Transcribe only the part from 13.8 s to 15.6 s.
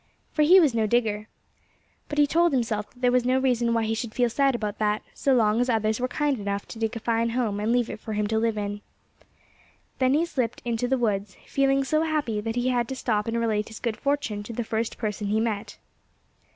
fortune to the first person he